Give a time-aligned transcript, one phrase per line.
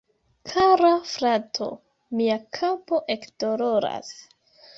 [0.51, 1.67] Kara frato,
[2.21, 4.11] mia kapo ekdoloras